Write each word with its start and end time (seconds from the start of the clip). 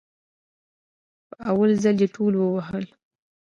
په 1.29 1.35
اول 1.49 1.71
ځل 1.83 1.97
يي 2.03 2.07
ټول 2.15 2.33
ووهل 2.37 2.85